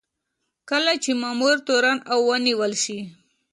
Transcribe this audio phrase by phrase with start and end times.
[0.69, 2.99] کله چې مامور تورن او ونیول شي.